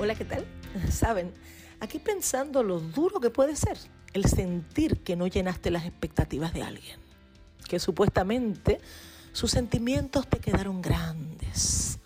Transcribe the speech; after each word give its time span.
Hola, 0.00 0.14
¿qué 0.14 0.24
tal? 0.24 0.46
Saben, 0.92 1.32
aquí 1.80 1.98
pensando 1.98 2.62
lo 2.62 2.78
duro 2.78 3.18
que 3.18 3.30
puede 3.30 3.56
ser 3.56 3.76
el 4.12 4.26
sentir 4.26 5.02
que 5.02 5.16
no 5.16 5.26
llenaste 5.26 5.72
las 5.72 5.86
expectativas 5.86 6.54
de 6.54 6.62
alguien, 6.62 7.00
que 7.68 7.80
supuestamente 7.80 8.80
sus 9.32 9.50
sentimientos 9.50 10.28
te 10.28 10.38
quedaron 10.38 10.82
grandes, 10.82 11.98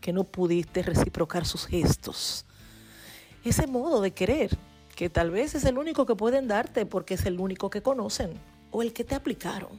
que 0.00 0.12
no 0.12 0.24
pudiste 0.24 0.82
reciprocar 0.82 1.46
sus 1.46 1.66
gestos. 1.66 2.46
Ese 3.44 3.68
modo 3.68 4.00
de 4.00 4.10
querer, 4.10 4.58
que 4.96 5.08
tal 5.08 5.30
vez 5.30 5.54
es 5.54 5.64
el 5.64 5.78
único 5.78 6.06
que 6.06 6.16
pueden 6.16 6.48
darte 6.48 6.84
porque 6.84 7.14
es 7.14 7.24
el 7.26 7.38
único 7.38 7.70
que 7.70 7.80
conocen 7.80 8.32
o 8.72 8.82
el 8.82 8.92
que 8.92 9.04
te 9.04 9.14
aplicaron. 9.14 9.70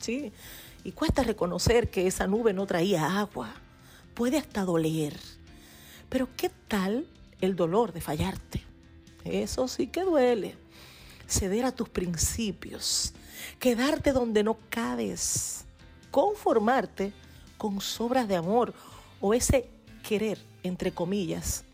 sí, 0.00 0.32
y 0.82 0.90
cuesta 0.90 1.22
reconocer 1.22 1.88
que 1.88 2.08
esa 2.08 2.26
nube 2.26 2.52
no 2.52 2.66
traía 2.66 3.20
agua. 3.20 3.54
Puede 4.14 4.38
hasta 4.38 4.64
doler 4.64 5.14
pero 6.08 6.28
¿qué 6.36 6.50
tal 6.68 7.06
el 7.40 7.56
dolor 7.56 7.92
de 7.92 8.00
fallarte? 8.00 8.62
Eso 9.24 9.68
sí 9.68 9.86
que 9.86 10.02
duele. 10.02 10.56
Ceder 11.26 11.64
a 11.64 11.72
tus 11.72 11.88
principios, 11.88 13.14
quedarte 13.58 14.12
donde 14.12 14.42
no 14.42 14.58
cabes, 14.68 15.64
conformarte 16.10 17.12
con 17.56 17.80
sobras 17.80 18.28
de 18.28 18.36
amor 18.36 18.74
o 19.20 19.32
ese 19.32 19.68
querer, 20.02 20.38
entre 20.62 20.92
comillas, 20.92 21.64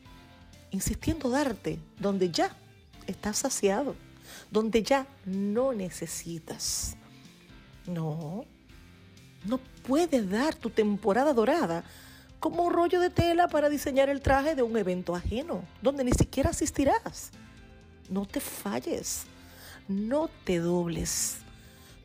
insistiendo 0.71 1.29
darte 1.31 1.81
donde 1.99 2.31
ya 2.31 2.55
estás 3.09 3.39
saciado, 3.39 3.97
donde 4.51 4.85
ya 4.85 5.07
no 5.25 5.73
necesitas. 5.73 6.97
No, 7.87 8.45
no 9.45 9.59
puedes 9.83 10.31
dar 10.31 10.55
tu 10.55 10.71
temporada 10.71 11.35
dorada 11.35 11.85
como 12.41 12.65
un 12.65 12.73
rollo 12.73 13.01
de 13.01 13.11
tela 13.11 13.49
para 13.49 13.69
diseñar 13.69 14.09
el 14.09 14.23
traje 14.23 14.55
de 14.55 14.63
un 14.63 14.77
evento 14.77 15.15
ajeno, 15.15 15.63
donde 15.83 16.03
ni 16.03 16.13
siquiera 16.13 16.51
asistirás. 16.51 17.31
No 18.09 18.27
te 18.27 18.41
falles, 18.41 19.25
no 19.87 20.29
te 20.45 20.59
dobles. 20.59 21.37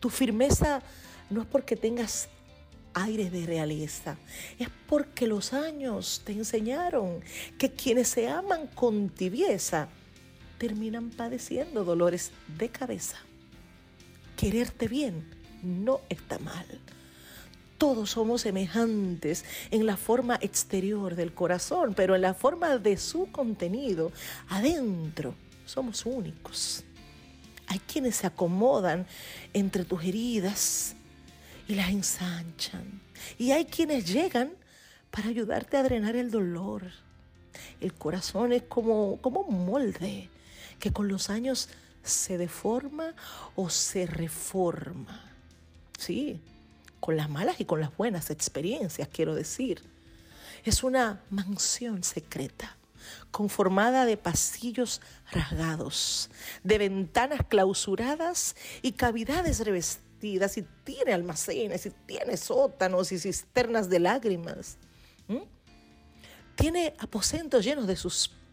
Tu 0.01 0.09
firmeza 0.09 0.83
no 1.29 1.41
es 1.41 1.47
porque 1.47 1.77
tengas 1.77 2.27
aire 2.93 3.29
de 3.29 3.45
realeza, 3.45 4.17
es 4.59 4.69
porque 4.87 5.25
los 5.25 5.53
años 5.53 6.21
te 6.25 6.33
enseñaron 6.33 7.21
que 7.57 7.71
quienes 7.71 8.09
se 8.09 8.29
aman 8.29 8.67
con 8.67 9.09
tibieza 9.09 9.89
terminan 10.57 11.09
padeciendo 11.09 11.83
dolores 11.83 12.31
de 12.57 12.69
cabeza. 12.69 13.17
Quererte 14.37 14.87
bien 14.87 15.29
no 15.63 16.01
está 16.09 16.39
mal 16.39 16.65
todos 17.77 18.11
somos 18.11 18.41
semejantes 18.41 19.45
en 19.71 19.85
la 19.85 19.97
forma 19.97 20.37
exterior 20.41 21.15
del 21.15 21.33
corazón, 21.33 21.93
pero 21.93 22.15
en 22.15 22.21
la 22.21 22.33
forma 22.33 22.77
de 22.77 22.97
su 22.97 23.31
contenido, 23.31 24.11
adentro, 24.49 25.35
somos 25.65 26.05
únicos. 26.05 26.83
Hay 27.67 27.79
quienes 27.79 28.17
se 28.17 28.27
acomodan 28.27 29.07
entre 29.53 29.85
tus 29.85 30.03
heridas 30.03 30.95
y 31.67 31.75
las 31.75 31.89
ensanchan. 31.89 33.01
Y 33.37 33.51
hay 33.51 33.65
quienes 33.65 34.05
llegan 34.05 34.51
para 35.11 35.29
ayudarte 35.29 35.77
a 35.77 35.83
drenar 35.83 36.15
el 36.15 36.29
dolor. 36.29 36.83
El 37.81 37.93
corazón 37.93 38.53
es 38.53 38.63
como, 38.63 39.17
como 39.21 39.41
un 39.41 39.65
molde 39.65 40.29
que 40.79 40.91
con 40.91 41.07
los 41.07 41.29
años 41.29 41.69
se 42.03 42.37
deforma 42.37 43.13
o 43.55 43.69
se 43.69 44.05
reforma. 44.05 45.31
Sí, 45.97 46.39
con 47.05 47.17
las 47.17 47.29
malas 47.29 47.59
y 47.59 47.65
con 47.65 47.81
las 47.81 47.95
buenas 47.95 48.31
experiencias, 48.31 49.07
quiero 49.09 49.35
decir. 49.35 49.83
Es 50.63 50.83
una 50.83 51.21
mansión 51.29 52.03
secreta, 52.03 52.77
conformada 53.29 54.05
de 54.05 54.17
pasillos 54.17 55.01
rasgados, 55.31 56.31
de 56.63 56.79
ventanas 56.79 57.41
clausuradas 57.47 58.55
y 58.81 58.93
cavidades 58.93 59.59
revestidas, 59.59 60.57
y 60.57 60.65
tiene 60.83 61.13
almacenes, 61.13 61.85
y 61.85 61.91
tiene 62.07 62.37
sótanos 62.37 63.11
y 63.11 63.19
cisternas 63.19 63.87
de 63.87 63.99
lágrimas. 63.99 64.79
Tiene 66.55 66.95
aposentos 66.97 67.63
llenos 67.63 67.85
de 67.85 67.97
suspiros, 67.97 68.44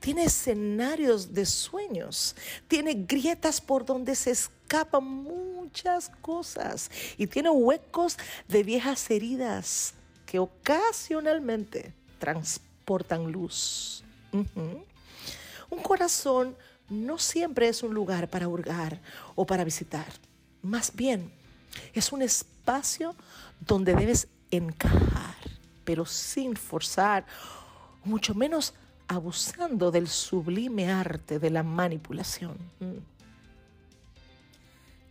tiene 0.00 0.24
escenarios 0.24 1.32
de 1.32 1.46
sueños, 1.46 2.36
tiene 2.68 2.94
grietas 2.94 3.60
por 3.60 3.84
donde 3.84 4.14
se 4.14 4.30
escapan 4.30 5.04
muchas 5.04 6.10
cosas 6.20 6.90
y 7.16 7.26
tiene 7.26 7.50
huecos 7.50 8.16
de 8.48 8.62
viejas 8.62 9.10
heridas 9.10 9.94
que 10.26 10.38
ocasionalmente 10.38 11.94
transportan 12.18 13.32
luz. 13.32 14.04
Un 14.32 15.82
corazón 15.82 16.56
no 16.88 17.18
siempre 17.18 17.68
es 17.68 17.82
un 17.82 17.94
lugar 17.94 18.28
para 18.28 18.48
hurgar 18.48 19.00
o 19.34 19.46
para 19.46 19.64
visitar. 19.64 20.06
Más 20.62 20.94
bien, 20.94 21.32
es 21.92 22.12
un 22.12 22.22
espacio 22.22 23.14
donde 23.60 23.94
debes 23.94 24.28
encajar, 24.50 25.36
pero 25.84 26.04
sin 26.06 26.56
forzar, 26.56 27.26
mucho 28.04 28.34
menos 28.34 28.74
abusando 29.08 29.90
del 29.90 30.08
sublime 30.08 30.90
arte 30.90 31.38
de 31.38 31.50
la 31.50 31.62
manipulación. 31.62 32.56
Mm. 32.80 33.14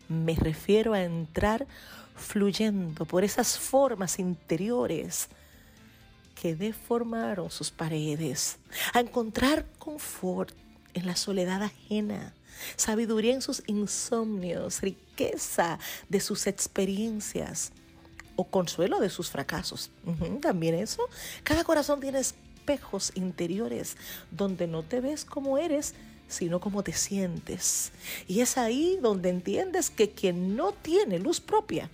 Me 0.09 0.35
refiero 0.35 0.93
a 0.93 1.03
entrar 1.03 1.65
fluyendo 2.15 3.05
por 3.05 3.23
esas 3.23 3.57
formas 3.57 4.19
interiores 4.19 5.27
que 6.39 6.55
deformaron 6.55 7.49
sus 7.49 7.71
paredes, 7.71 8.57
a 8.93 8.99
encontrar 8.99 9.65
confort 9.79 10.51
en 10.93 11.05
la 11.05 11.15
soledad 11.15 11.63
ajena, 11.63 12.33
sabiduría 12.75 13.33
en 13.33 13.41
sus 13.41 13.63
insomnios, 13.65 14.81
riqueza 14.81 15.79
de 16.09 16.19
sus 16.19 16.47
experiencias 16.47 17.71
o 18.35 18.45
consuelo 18.45 18.99
de 18.99 19.09
sus 19.09 19.29
fracasos. 19.29 19.89
También 20.41 20.75
eso. 20.75 21.07
Cada 21.43 21.63
corazón 21.63 21.99
tiene 21.99 22.21
espejos 22.63 23.11
interiores 23.15 23.97
donde 24.31 24.67
no 24.67 24.83
te 24.83 25.01
ves 25.01 25.25
como 25.25 25.57
eres, 25.57 25.95
sino 26.29 26.61
como 26.61 26.81
te 26.81 26.93
sientes. 26.93 27.91
Y 28.25 28.39
es 28.39 28.57
ahí 28.57 28.97
donde 29.01 29.29
entiendes 29.29 29.89
que 29.89 30.11
quien 30.11 30.55
no 30.55 30.71
tiene 30.71 31.19
luz 31.19 31.41
propia 31.41 31.89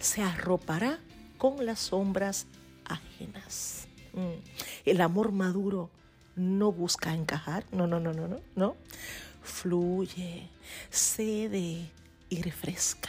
se 0.00 0.20
arropará 0.20 0.98
con 1.38 1.64
las 1.64 1.78
sombras 1.78 2.46
ajenas. 2.84 3.86
Mm. 4.12 4.42
El 4.84 5.00
amor 5.00 5.32
maduro 5.32 5.88
no 6.36 6.72
busca 6.72 7.14
encajar, 7.14 7.64
no, 7.72 7.86
no, 7.86 7.98
no, 7.98 8.12
no, 8.12 8.28
no, 8.28 8.40
no. 8.54 8.76
Fluye, 9.42 10.46
cede 10.90 11.90
y 12.28 12.42
refresca. 12.42 13.08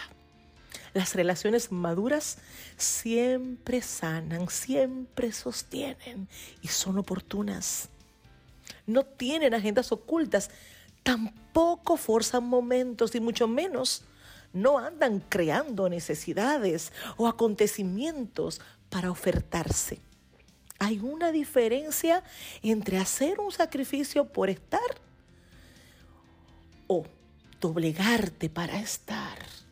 Las 0.94 1.16
relaciones 1.16 1.72
maduras 1.72 2.38
siempre 2.78 3.82
sanan, 3.82 4.48
siempre 4.50 5.32
sostienen 5.32 6.28
y 6.62 6.68
son 6.68 7.00
oportunas. 7.00 7.90
No 8.86 9.04
tienen 9.04 9.54
agendas 9.54 9.92
ocultas, 9.92 10.52
tampoco 11.02 11.98
forzan 11.98 12.44
momentos 12.44 13.16
y 13.16 13.20
mucho 13.20 13.48
menos 13.48 14.04
no 14.54 14.78
andan 14.78 15.20
creando 15.20 15.90
necesidades 15.90 16.94
o 17.18 17.28
acontecimientos 17.28 18.62
para 18.90 19.10
ofertarse. 19.10 20.00
Hay 20.78 21.00
una 21.00 21.32
diferencia 21.32 22.24
entre 22.62 23.00
hacer 23.00 23.40
un 23.40 23.52
sacrificio 23.52 24.26
por 24.26 24.50
estar 24.50 24.80
o 26.88 27.04
doblegarte 27.60 28.50
para 28.50 28.80
estar. 28.80 29.63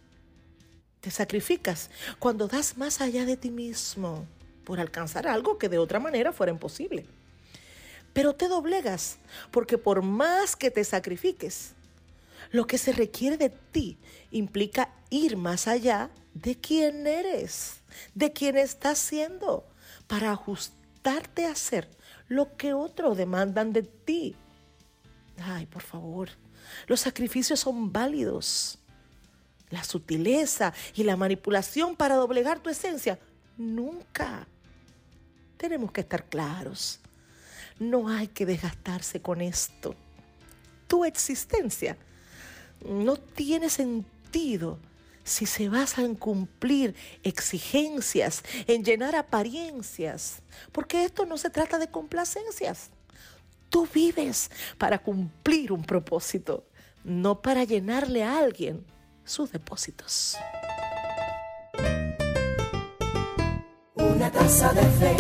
Te 1.02 1.10
sacrificas 1.10 1.90
cuando 2.20 2.48
das 2.48 2.78
más 2.78 3.02
allá 3.02 3.26
de 3.26 3.36
ti 3.36 3.50
mismo 3.50 4.28
por 4.64 4.80
alcanzar 4.80 5.28
algo 5.28 5.58
que 5.58 5.68
de 5.68 5.80
otra 5.80 6.00
manera 6.00 6.32
fuera 6.32 6.52
imposible. 6.52 7.06
Pero 8.14 8.34
te 8.34 8.48
doblegas 8.48 9.18
porque 9.50 9.80
por 9.80 10.03
más 10.03 10.56
que 10.56 10.70
te 10.70 10.84
sacrifiques, 10.84 11.74
lo 12.52 12.68
que 12.68 12.78
se 12.78 12.92
requiere 12.92 13.38
de 13.38 13.50
ti 13.50 13.98
implica 14.30 14.94
ir 15.09 15.38
más 15.38 15.68
allá 15.68 16.12
de 16.36 16.56
quién 16.56 17.08
eres, 17.08 17.82
de 18.14 18.32
quién 18.32 18.58
estás 18.58 19.00
siendo, 19.00 19.66
para 20.08 20.32
ajustarte 20.32 21.46
a 21.46 21.52
hacer 21.52 21.90
lo 22.28 22.56
que 22.58 22.74
otros 22.74 23.18
demandan 23.18 23.74
de 23.74 23.84
ti. 23.84 24.36
Ay, 25.42 25.66
por 25.66 25.82
favor, 25.82 26.30
los 26.88 27.02
sacrificios 27.02 27.59
son 27.59 27.92
válidos 27.92 28.78
la 29.72 29.84
sutileza 29.84 30.73
y 30.94 31.03
la 31.03 31.16
manipulación 31.16 31.96
para 31.96 32.16
doblegar 32.16 32.59
tu 32.59 32.70
esencia. 32.70 33.20
Nunca. 33.58 34.47
Tenemos 35.58 35.91
que 35.91 36.02
estar 36.02 36.26
claros. 36.26 37.00
No 37.79 38.08
hay 38.09 38.28
que 38.28 38.46
desgastarse 38.46 39.22
con 39.22 39.41
esto. 39.41 39.96
Tu 40.88 41.06
existencia 41.06 41.97
no 42.85 43.16
tiene 43.18 43.70
sentido 43.70 44.78
si 45.23 45.46
se 45.46 45.70
basa 45.70 46.02
en 46.02 46.16
cumplir 46.16 46.96
exigencias, 47.23 48.44
en 48.68 48.84
llenar 48.84 49.16
apariencias, 49.16 50.41
porque 50.72 51.06
esto 51.06 51.26
no 51.26 51.38
se 51.38 51.50
trata 51.50 51.78
de 51.78 51.90
complacencias. 51.90 52.90
Tú 53.70 53.88
vives 53.94 54.50
para 54.78 55.00
cumplir 55.00 55.72
un 55.72 55.84
propósito, 55.84 56.66
no 57.03 57.41
para 57.41 57.64
llenarle 57.64 58.23
a 58.23 58.40
alguien 58.40 58.84
sus 59.32 59.50
depósitos. 59.50 60.38
Una 63.96 64.30
taza 64.30 64.74
de 64.74 64.82
fe. 64.82 65.16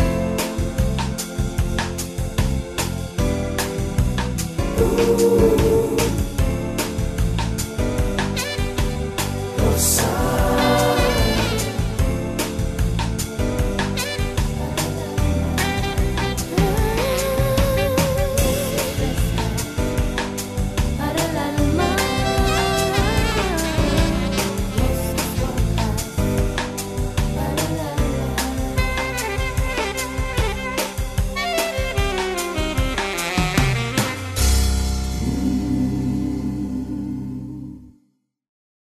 Uh, 4.81 5.60